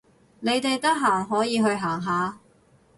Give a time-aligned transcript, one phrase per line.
[0.39, 2.39] 你哋得閒可以去行下